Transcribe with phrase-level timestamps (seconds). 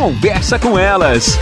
[0.00, 1.38] Conversa com elas.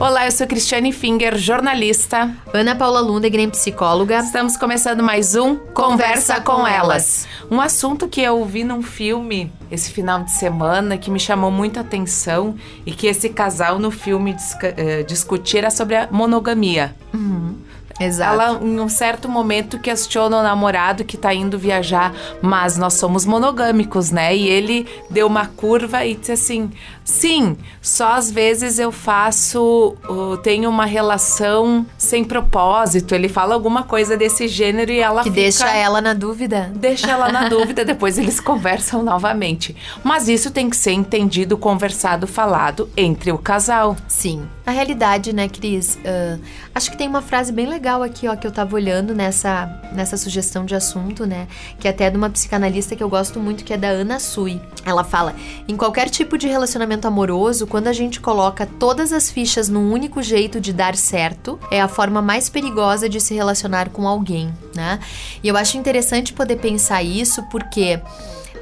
[0.00, 2.34] Olá, eu sou Cristiane Finger, jornalista.
[2.50, 4.20] Ana Paula Lundegren, psicóloga.
[4.20, 7.28] Estamos começando mais um Conversa, com, elas.
[7.50, 11.76] Um assunto que eu vi num filme esse final de semana que me chamou muito
[11.76, 12.54] a atenção
[12.86, 16.96] e que esse casal no filme eh, discutir era sobre a monogamia.
[17.12, 17.43] Uhum.
[17.98, 18.34] Exato.
[18.34, 23.24] Ela, em um certo momento, questiona o namorado que tá indo viajar, mas nós somos
[23.24, 24.34] monogâmicos, né?
[24.34, 26.70] E ele deu uma curva e disse assim:
[27.04, 29.94] sim, só às vezes eu faço,
[30.42, 33.14] tenho uma relação sem propósito.
[33.14, 36.72] Ele fala alguma coisa desse gênero e ela que fica, deixa ela na dúvida.
[36.74, 39.76] Deixa ela na dúvida, depois eles conversam novamente.
[40.02, 43.96] Mas isso tem que ser entendido, conversado, falado entre o casal.
[44.08, 44.48] Sim.
[44.66, 45.96] Na realidade, né, Cris?
[45.96, 46.40] Uh,
[46.74, 49.66] acho que tem uma frase bem legal legal aqui, ó, que eu tava olhando nessa,
[49.92, 51.46] nessa sugestão de assunto, né?
[51.78, 54.58] Que é até de uma psicanalista que eu gosto muito, que é da Ana Sui.
[54.86, 55.34] Ela fala:
[55.68, 60.22] em qualquer tipo de relacionamento amoroso, quando a gente coloca todas as fichas num único
[60.22, 64.98] jeito de dar certo, é a forma mais perigosa de se relacionar com alguém, né?
[65.42, 68.00] E eu acho interessante poder pensar isso porque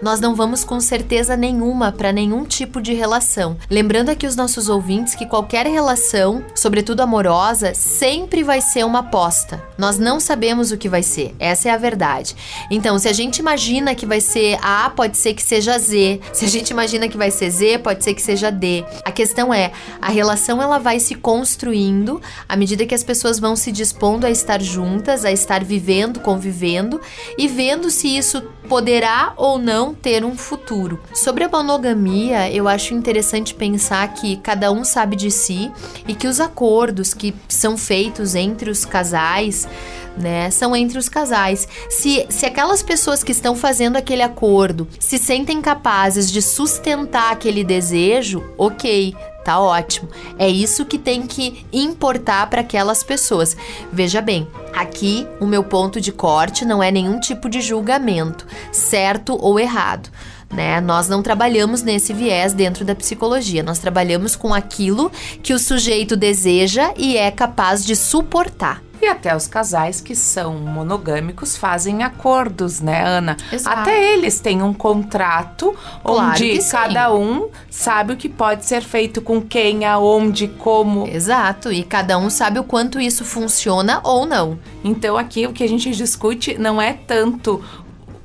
[0.03, 3.57] nós não vamos com certeza nenhuma para nenhum tipo de relação.
[3.71, 9.63] Lembrando aqui os nossos ouvintes que qualquer relação, sobretudo amorosa, sempre vai ser uma aposta.
[9.79, 11.35] Nós não sabemos o que vai ser.
[11.39, 12.35] Essa é a verdade.
[12.69, 16.21] Então, se a gente imagina que vai ser A, pode ser que seja Z.
[16.33, 18.85] Se a gente imagina que vai ser Z, pode ser que seja D.
[19.05, 23.55] A questão é, a relação ela vai se construindo à medida que as pessoas vão
[23.55, 27.01] se dispondo a estar juntas, a estar vivendo, convivendo
[27.39, 31.01] e vendo se isso poderá ou não ter um futuro.
[31.15, 35.71] Sobre a monogamia, eu acho interessante pensar que cada um sabe de si
[36.07, 39.69] e que os acordos que são feitos entre os casais
[40.17, 40.51] né?
[40.51, 41.67] São entre os casais.
[41.89, 47.65] Se, se aquelas pessoas que estão fazendo aquele acordo se sentem capazes de sustentar aquele
[47.65, 50.09] desejo, ok, tá ótimo.
[50.39, 53.57] É isso que tem que importar para aquelas pessoas.
[53.93, 59.37] Veja bem, aqui o meu ponto de corte não é nenhum tipo de julgamento, certo
[59.41, 60.11] ou errado.
[60.51, 60.81] Né?
[60.81, 65.11] Nós não trabalhamos nesse viés dentro da psicologia, nós trabalhamos com aquilo
[65.43, 68.83] que o sujeito deseja e é capaz de suportar.
[69.03, 73.37] E até os casais que são monogâmicos fazem acordos, né, Ana?
[73.51, 73.81] Exato.
[73.81, 79.21] Até eles têm um contrato claro onde cada um sabe o que pode ser feito
[79.21, 81.09] com quem, aonde, como.
[81.09, 81.73] Exato.
[81.73, 84.57] E cada um sabe o quanto isso funciona ou não.
[84.85, 87.61] Então aqui o que a gente discute não é tanto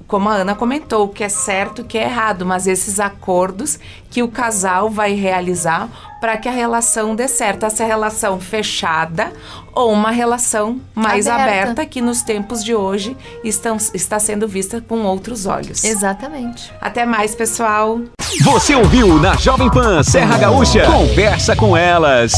[0.07, 3.77] como a Ana comentou, o que é certo, o que é errado, mas esses acordos
[4.09, 5.89] que o casal vai realizar
[6.19, 9.31] para que a relação dê certo, essa relação fechada
[9.73, 14.81] ou uma relação mais aberta, aberta que nos tempos de hoje estão, está sendo vista
[14.81, 15.83] com outros olhos.
[15.83, 16.73] Exatamente.
[16.81, 18.01] Até mais, pessoal.
[18.43, 20.85] Você ouviu na Jovem Pan Serra Gaúcha?
[20.85, 22.33] Conversa com elas.